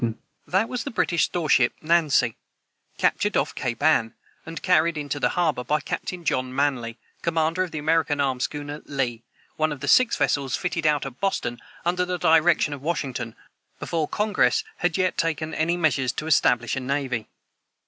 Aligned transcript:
[Footnote 0.01 0.17
185: 0.67 0.67
That 0.67 0.69
was 0.71 0.83
the 0.83 0.89
British 0.89 1.23
storeship 1.25 1.73
Nancy, 1.79 2.35
captured 2.97 3.37
off 3.37 3.53
Cape 3.53 3.83
Anne, 3.83 4.15
and 4.47 4.63
carried 4.63 4.97
into 4.97 5.19
that 5.19 5.29
harbor, 5.29 5.63
by 5.63 5.79
Captain 5.79 6.25
John 6.25 6.55
Manly, 6.55 6.97
commander 7.21 7.61
of 7.61 7.69
the 7.69 7.77
American 7.77 8.19
armed 8.19 8.41
schooner 8.41 8.81
Lee, 8.85 9.21
one 9.57 9.71
of 9.71 9.79
the 9.79 9.87
six 9.87 10.15
vessels 10.17 10.55
fitted 10.57 10.87
out 10.87 11.05
at 11.05 11.19
Boston 11.19 11.61
under 11.85 12.03
the 12.03 12.17
direction 12.17 12.73
of 12.73 12.81
Washington, 12.81 13.35
before 13.79 14.07
Congress 14.07 14.63
had 14.77 14.97
yet 14.97 15.19
taken 15.19 15.53
any 15.53 15.77
measures 15.77 16.11
to 16.13 16.25
establish 16.25 16.75
a 16.75 16.79
navy. 16.79 17.27